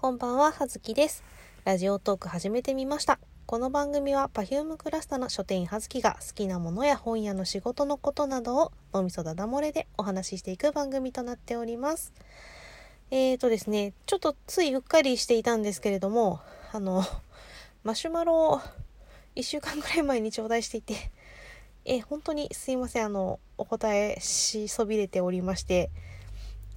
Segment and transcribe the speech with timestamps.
[0.00, 1.22] こんばんは、はずきです。
[1.66, 3.20] ラジオトーク始めてみました。
[3.44, 12.14] この番組は Perfume クラスタの書店員はずきが好きなものや本屋の仕事のことなどを脳みそだだ漏れでお話ししていく番組となっております。
[13.10, 16.40] えーとですね、ちょっとついうっかりしていたんですけれども、
[16.72, 17.04] あの、
[17.84, 18.60] マシュマロを
[19.36, 21.10] 1週間ぐらい前に頂戴していて、
[21.84, 25.90] え本当にすいません、あの、お答えしそびれておりまして、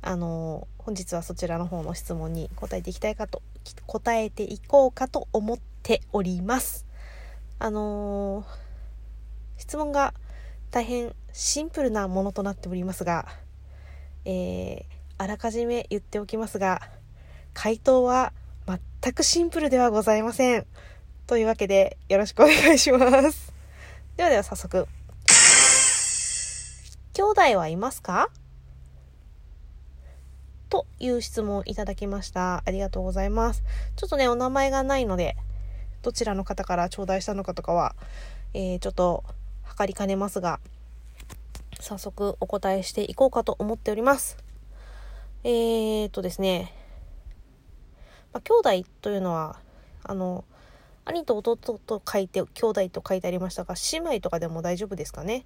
[0.02, 3.42] あの本日はそちらの方の質問に答えていきたいかと
[3.88, 6.86] 答えていこうかと思っております。
[7.60, 8.46] あの
[9.58, 10.14] 質問が
[10.72, 13.28] 大変シンプルなものとなっておりますが
[14.26, 16.82] えーあらかじめ言っておきますが
[17.54, 18.34] 回答は
[19.02, 20.66] 全くシンプルではございません。
[21.28, 23.54] というわけでよろしくお願いします。
[24.18, 24.88] ではでは早速。
[27.14, 28.30] 兄弟はいますか？
[30.74, 32.64] という質問をいただきました。
[32.66, 33.62] ありがとうございます。
[33.96, 35.38] ちょっとね、お名前がないので、
[36.02, 37.96] どちらの方から頂戴したのかとかは、
[38.56, 39.24] えーちょっと
[39.62, 40.60] 測りかねますが、
[41.80, 44.36] 早速お答えしていこうかと思っております。
[45.44, 46.74] えーとですね、
[48.34, 49.60] まあ、兄弟というのは、
[50.04, 50.44] あの、
[51.06, 55.46] 兄と弟と書いて、兄弟と書いてありましたが、姉妹とかでも大丈夫ですかね？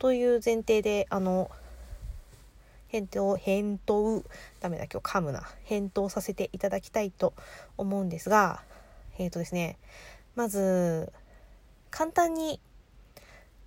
[0.00, 1.48] という前提で、あの、
[2.96, 4.22] 返答返答
[4.60, 7.34] ダメだ今日噛むな返答させていただきたいと
[7.76, 8.62] 思うんですが
[9.18, 9.76] えっ、とですね
[10.34, 11.12] まず
[11.90, 12.58] 簡単に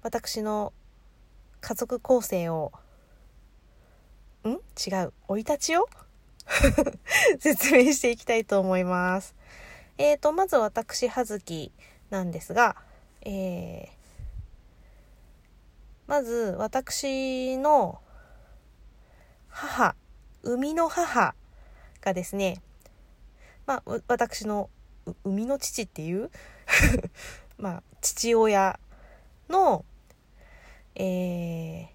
[0.02, 0.74] 私の
[1.62, 2.72] 家族構成を
[4.46, 4.52] ん？
[4.52, 5.14] 違う。
[5.28, 5.88] 生い立ちを？
[7.40, 9.36] 説明していきたいと思います。
[9.98, 11.72] えーとまず私葉月
[12.10, 12.78] なんですが
[13.22, 14.00] えー
[16.08, 18.02] まず私の
[19.50, 19.96] 母
[20.44, 21.36] 生みの母
[22.02, 22.62] がですね
[23.66, 24.70] まあ私の
[25.24, 26.30] 生みの父っていう
[27.58, 28.80] まあ父親
[29.50, 29.86] の
[30.96, 31.88] えー、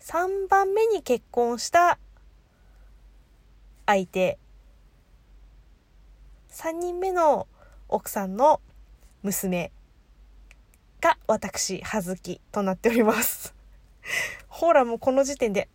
[0.00, 1.98] 3番目に結婚した
[3.86, 4.38] 相手
[6.50, 7.46] 3人目の
[7.88, 8.60] 奥さんの
[9.22, 9.72] 娘
[11.00, 13.54] が私葉月となっております。
[14.48, 15.68] ほらもうこの時点で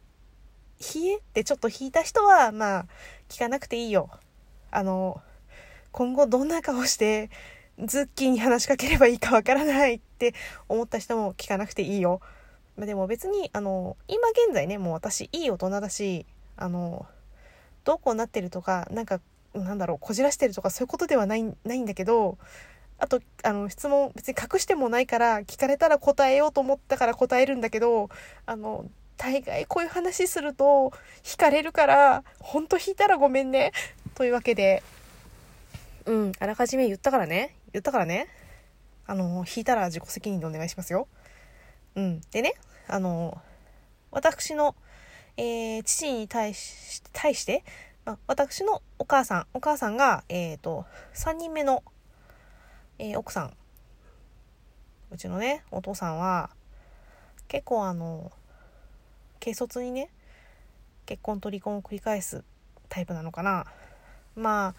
[0.81, 2.85] 冷えってちょっと引いた人はまあ
[3.29, 4.09] 聞かなくていいよ。
[4.71, 5.21] あの
[5.91, 7.29] 今後どんな顔して
[7.79, 10.33] ズッキーに話しかければいいかわからないって
[10.69, 12.21] 思った人も聞かなくていいよ。
[12.77, 16.25] まあでも別にあの今現在ねもう私いい大人だし
[16.57, 17.05] あの
[17.83, 19.19] どうこうなってるとかなんか
[19.53, 22.37] なんだろうこじらしてるとかそういうことではないないんだけど
[22.97, 28.09] あとあの質問別に隠してもないから聞かれたら答えようと思ったから答えるんだけど
[28.45, 28.85] あの
[29.21, 30.91] 大概こういう話すると
[31.23, 33.71] 引かれるからほんと引いたらごめんね。
[34.15, 34.81] というわけで
[36.07, 37.55] うんあらかじめ言ったからね。
[37.71, 38.27] 言ったからね。
[39.05, 41.07] あの引いたら自己責任でお願いしますよ。
[41.93, 42.21] うん。
[42.31, 42.55] でね
[42.87, 43.39] あの
[44.09, 44.75] 私の、
[45.37, 47.63] えー父に対し対して、
[48.05, 51.83] ま、私のお母さんお母さんがえっ、と3人目の、
[52.97, 53.53] えー奥さん。
[55.11, 56.49] うちのねお父さんは
[57.47, 58.31] 結構あの
[59.43, 60.09] 軽率にね
[61.05, 62.43] 結婚と離婚を繰り返す
[62.87, 63.65] タイプなのかな。
[64.35, 64.75] まあ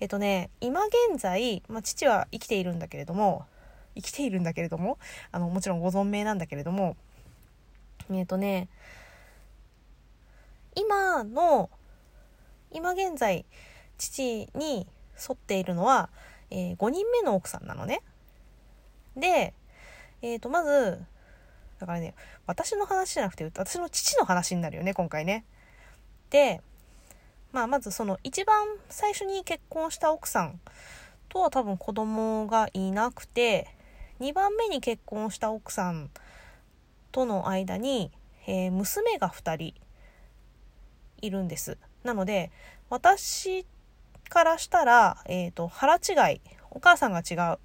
[0.00, 3.44] えっとね今現在、まあ、父は生きているんだけれども
[3.94, 4.98] 生きているんだけれども
[5.32, 6.96] あのもちろんご存命なんだけれども
[8.10, 8.68] えっとね
[10.74, 11.70] 今の
[12.70, 13.44] 今現在
[13.96, 16.10] 父に沿っているのは、
[16.50, 18.02] え5人目の奥さんなのね。
[19.16, 19.54] で
[20.20, 21.02] えっ、とまず
[21.78, 22.14] だからね
[22.46, 25.44] 私の話じゃなくて私の父の話になるよね今回ね。
[26.30, 26.60] で、
[27.52, 30.60] まあ、まずその一番最初に結婚した奥さん
[31.28, 33.68] とは多分子供がいなくて
[34.20, 36.10] 2番目に結婚した奥さん
[37.12, 38.10] との間に、
[38.46, 39.74] えー娘が2人
[41.22, 41.78] いるんです。
[42.04, 42.50] なので
[42.90, 43.66] 私
[44.28, 46.40] からしたら、えー、と腹違い
[46.70, 47.58] お母さんが違う、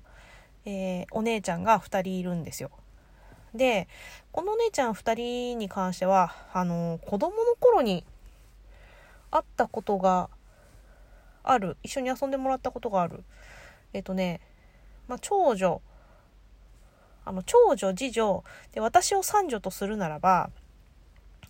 [0.65, 2.71] えーお姉ちゃんが2人いるんですよ。
[3.53, 3.87] で
[4.31, 8.05] このお姉ちゃん2人に関してはあの子供の頃に
[9.29, 10.29] 会ったことが
[11.43, 11.77] ある。
[11.83, 13.23] 一緒に遊んでもらったことがある。
[13.93, 14.41] えっ、とね、
[15.07, 15.81] まあ、長女
[17.25, 20.49] あの長女次女で私を三女とするならば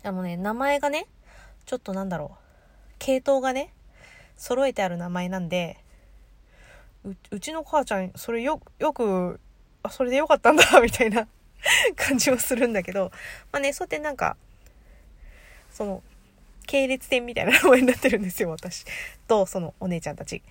[0.03, 1.07] あのね名前がね
[1.65, 2.37] ちょっとなんだろう
[2.99, 3.73] 系統がね
[4.35, 5.77] 揃えてある名前なんで
[7.05, 9.39] ううちの母ちゃんそれよよく
[9.83, 11.27] あそれでよかったんだみたいな。
[11.95, 13.11] 感じはするんだけど
[13.51, 14.37] まあねそうやってなんか
[15.71, 16.03] その
[16.67, 18.85] 系列店みたいな名前になってるんですよ、私。
[19.27, 20.41] と、そのお姉ちゃんたち。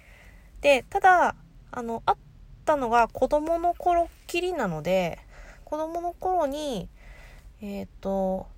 [0.60, 1.34] で、ただ、
[1.72, 2.18] あの、会っ
[2.66, 5.18] たのが子供の頃っきりなので、
[5.64, 6.88] 子供の頃に、
[7.62, 8.48] えっ、ー、と、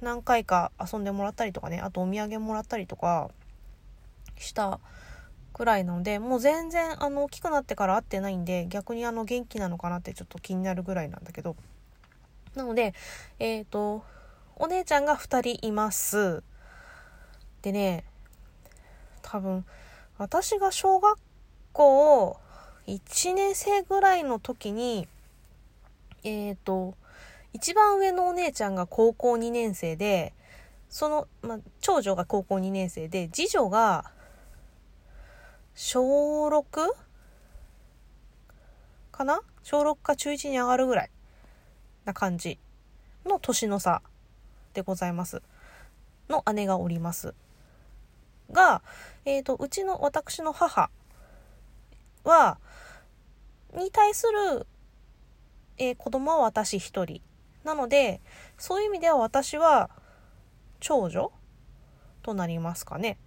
[0.00, 3.30] 何回か遊んでもらったりとかね、あとお土産もらったりとか
[4.36, 4.80] した
[5.52, 11.56] くらいなので、もう全然あの大きくなってから会ってないんで、逆にあの元気なのかなってちょっと気になるぐらいなんだけど。
[12.56, 12.94] なので、
[13.38, 14.02] えっ、ー、と、
[14.56, 16.42] お姉ちゃんが2人います。
[17.60, 18.04] でね、
[19.20, 19.66] 多分、
[20.16, 21.18] 私が小学
[21.72, 22.40] 校
[22.86, 25.06] 1年生ぐらいの時に、
[26.24, 26.94] えっ、ー、と、
[27.52, 30.32] 一番上のお姉ちゃんが高校2年生で、
[30.88, 34.10] その、ま長女が高校2年生で、次女が
[35.74, 36.64] 小 6?
[39.12, 39.40] かな？
[39.62, 41.10] 小6か中1に上がるぐらい
[42.06, 42.58] な感じ
[43.26, 44.00] の年の差
[44.72, 45.42] でございます。
[46.28, 47.34] の姉がおります。
[48.50, 48.82] が、
[49.24, 50.90] えっ、ー、と、うちの私の母
[52.24, 52.58] は、
[53.74, 54.66] に対する、
[55.78, 57.20] えー、子供は私一人。
[57.64, 58.20] なので、
[58.56, 59.90] そういう意味では私は
[60.78, 61.32] 長女
[62.22, 63.18] となりますかね。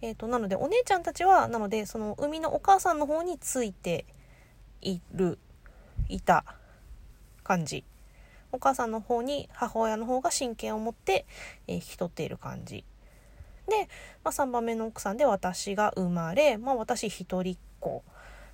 [0.00, 4.06] えっ、ー、と、なので、お姉ちゃんたちは、なので、その、生みのお母さんの方について
[4.80, 5.40] いる、
[6.08, 6.44] いた
[7.42, 7.84] 感じ。
[8.52, 11.26] お母さんの方に母親の方が親権を持って、
[11.66, 12.84] え、引き取っている感じ。
[13.68, 13.88] で、
[14.24, 18.02] まあ、3番目の奥さんで私が生まれ、まあ、私一人っ子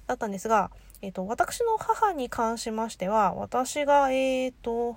[0.07, 0.71] だったんですが、
[1.03, 4.97] え、ー、と、私の母に関しましては、私が、えっ、ー、と、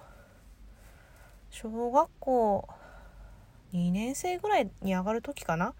[1.50, 2.68] 小学校
[3.74, 5.74] 2年生ぐらいに上がる時かな？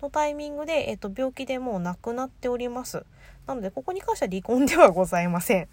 [0.00, 3.04] のタイミングで、えっ、ー、と、病気でもう亡くなっております。
[3.46, 5.68] なので、ここに関しては離婚ではございません。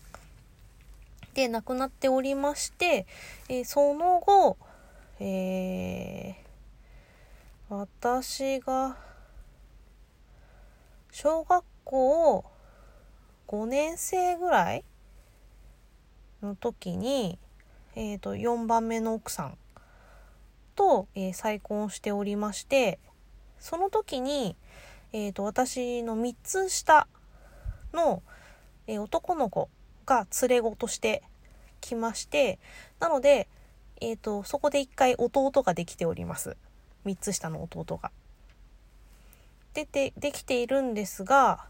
[1.34, 3.06] で、亡くなっておりまして、
[3.48, 4.58] えー、その後、
[5.20, 8.98] えー、私が、
[11.12, 12.46] 小学校
[13.48, 14.86] 5年生ぐらい
[16.42, 17.40] の時に、
[17.96, 19.58] えっ、ー、と、4番目の奥さん
[20.76, 23.00] と、えー、再婚しておりまして、
[23.60, 24.56] その時に、
[25.12, 27.08] えっ、ー、と、私の3つ下
[27.94, 28.22] の、
[28.88, 29.70] え男の子
[30.10, 31.22] が連れ子として
[31.82, 32.58] 来まして、
[33.00, 33.48] なので、
[34.02, 36.58] えっ、と、そこで一回弟ができております。
[37.06, 38.12] 3つ下の弟が。
[39.76, 41.66] 出て、できているんですが、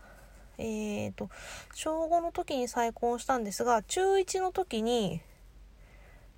[0.58, 1.30] えっ、ー、と、
[1.74, 5.22] 小5の時に再婚したんですが、中1の時に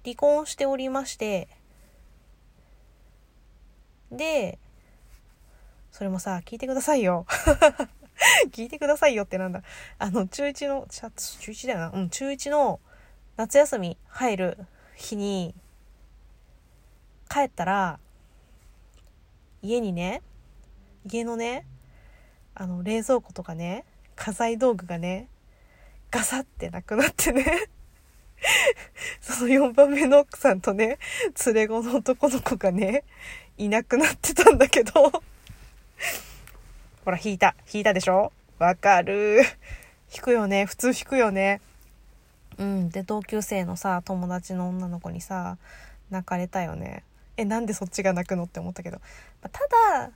[0.04, 1.48] 離婚しておりまして、
[4.12, 4.58] で、
[5.92, 7.28] それもさ、聞いてくださいよ。
[8.52, 9.64] 聞いてくださいよってなんだ。
[9.98, 11.92] あの、中1の、中1だよな。
[11.92, 12.80] うん、中1の
[13.38, 14.58] 夏休み入る
[14.96, 15.56] 日に、
[17.30, 18.00] 帰ったら、
[19.62, 20.22] 家にね、
[21.06, 21.66] 家のね、
[22.54, 23.86] あの、冷蔵庫とかね、
[24.16, 25.28] 家財道具がね、
[26.12, 27.70] ガサってなくなってね
[29.22, 31.00] その4番目の奥さんとね、
[31.46, 33.06] 連れ子の男の子がね、
[33.58, 35.24] いなくなってたんだけど
[37.04, 37.56] ほら、引いた。
[37.72, 38.32] 引いたでしょ？
[38.60, 39.42] わかる。
[40.14, 40.66] 引くよね。
[40.66, 41.62] 普通引くよね。
[42.58, 42.90] うん。
[42.90, 45.58] で、同級生のさ、友達の女の子にさ、
[46.12, 47.04] 泣かれたよね。
[47.38, 48.98] え、なんでそっちが泣くのって思ったけど。
[49.42, 50.12] まあ、ただ、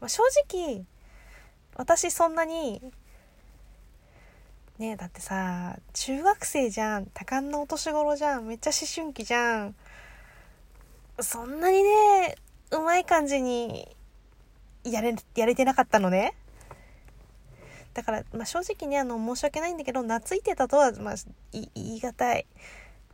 [0.00, 0.84] まあ、正直、
[1.76, 2.82] 私そんなに、
[4.78, 7.06] ねだってさ、中学生じゃん。
[7.06, 8.46] 多感なお年頃じゃん。
[8.46, 9.76] めっちゃ思春期じゃん。
[11.20, 12.36] そんなにね、
[12.72, 13.94] うまい感じに、
[14.84, 16.34] やれ、やれてなかったのね。
[17.94, 21.14] だから、まあ、正直ね、あの、申し訳ないんだけど、懐いてたとは、まあ、
[21.52, 22.46] 言い難い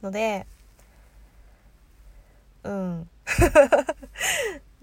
[0.03, 0.47] ので、
[2.65, 3.11] うん。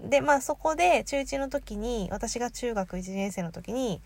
[0.00, 4.02] で、まあそこで中1の時に、私が中学1年生の時に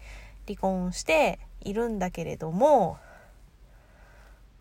[0.46, 2.98] 離婚しているんだけれども、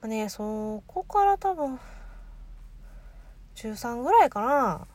[0.01, 1.79] まあ、ね、そこから多分、
[3.55, 4.87] 中3ぐらいかな。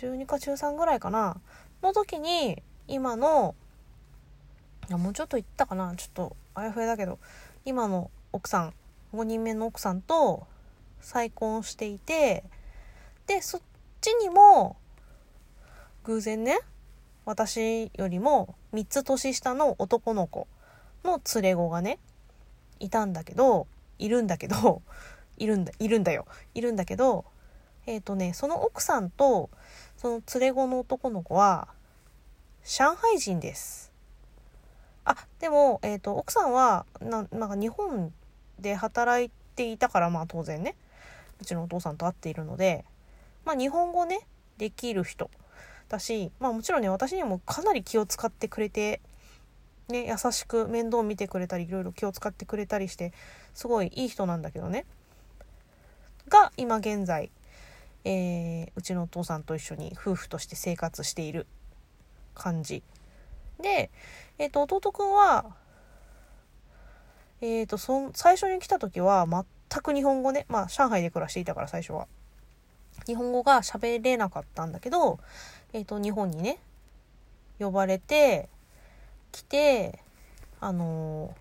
[0.00, 1.40] 中2か中3ぐらいかな。
[1.82, 3.54] の時に、今の
[4.88, 7.18] いやもうちょっと言ったかなちょっとあやふやだけど
[7.64, 8.74] 今の奥さん
[9.12, 10.46] 5人目の奥さんと
[11.00, 12.44] 再婚していて
[13.26, 13.60] でそっ
[14.00, 14.76] ちにも
[16.04, 16.60] 偶然ね
[17.24, 20.46] 私よりも3つ年下の男の子
[21.02, 21.98] の連れ子がね
[22.78, 23.66] いたんだけど
[23.98, 24.82] いるんだけど
[25.38, 27.24] いるんだいるんだよいるんだけど
[27.86, 29.50] えっ、ー、とねその奥さんと
[29.96, 31.68] その連れ子の男の子は
[32.64, 33.92] 上海人です。
[35.04, 38.12] あでも、えーと、奥さんはななんか日本
[38.58, 40.74] で働いていたからまあ当然ね。
[41.40, 42.84] うちのお父さんと会っているので、
[43.44, 44.20] まあ、日本語ね
[44.56, 45.30] できる人
[45.88, 49.02] だしまあもちろんね私にもかなり気を使ってくれて
[49.88, 53.12] ね優しく面倒見てくれたりいろいろ気を使ってくれたりして
[53.54, 54.86] すごいいい人なんだけどね。
[56.28, 57.30] が今現在、
[58.08, 61.48] えーうちのお父さんと一緒に夫婦として生活している
[62.34, 62.84] 感じ。
[63.60, 63.90] で、
[64.38, 65.56] えー、と弟くんは
[67.40, 70.46] えー、とそん最初に来た時は全く日本語ね。
[70.48, 72.06] まあ上海で暮らしていたから最初は。
[73.06, 75.18] 日本語が喋れなかったんだけど、
[75.72, 76.58] えー、と日本にね
[77.58, 78.48] 呼ばれて
[79.32, 79.98] 来て
[80.60, 81.34] あの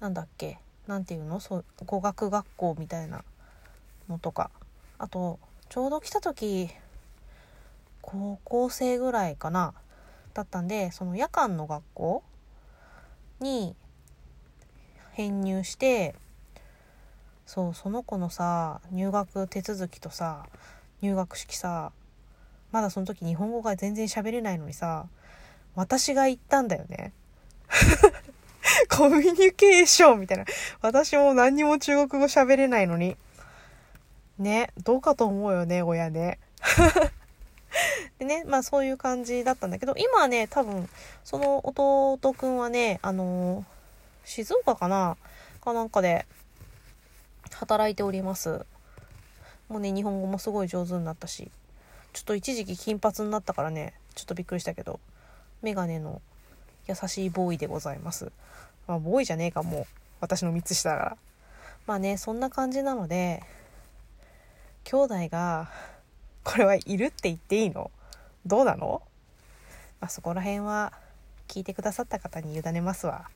[0.00, 1.38] ーなんだっけなんていうの？
[1.38, 3.22] そう語学学校みたいな
[4.08, 4.50] のとか。
[5.04, 6.70] あとちょうど来た時
[8.00, 9.74] 高校生ぐらいかな
[10.32, 12.22] だったんでその夜間の学校
[13.38, 13.76] に
[15.12, 16.14] 編入して
[17.44, 20.46] そうその子のさ入学手続きとさ
[21.02, 21.92] 入学式さ
[22.72, 25.04] まだその時日本語が全然喋れないのにさ
[25.74, 27.12] 私が言ったんだよね。
[28.88, 30.46] コミュニケーションみたいな。
[30.80, 33.18] 私も何にも中国語喋れないのに
[34.38, 36.38] ねどうかと思うよね親ね。
[38.18, 40.88] でねまあそういう感じだったんだけど今はね多分
[41.24, 43.64] その弟くんはねあのー
[44.24, 45.16] 静岡かな？
[45.62, 46.26] かなんかで
[47.52, 48.64] 働いております。
[49.68, 51.50] もうね日本語もすごい上手になったし
[52.12, 55.00] ちょっと一時期金髪になったからねちょっとびっくりしたけど
[55.62, 56.20] メガネの
[56.86, 58.30] 優しいボーイでございます。
[58.86, 59.86] まあボーイじゃねえかもう。
[60.20, 61.16] 私の3つ下だから。
[61.86, 63.42] まあねそんな感じなので
[64.84, 65.70] 兄弟が
[66.44, 67.90] これはいるって言っていいの？
[68.46, 69.02] どうなの、
[70.00, 70.92] まあ、そこら辺は
[71.48, 73.30] 聞いてくださった方に委ねますわ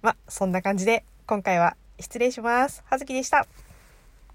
[0.00, 2.82] まあそんな感じで今回は失礼します。
[2.86, 3.46] はずきでした。